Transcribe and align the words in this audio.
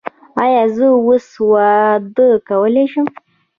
ایا 0.43 0.63
زه 0.75 0.85
اوس 1.05 1.27
واده 1.51 2.27
کولی 2.47 2.85
شم؟ 2.91 3.05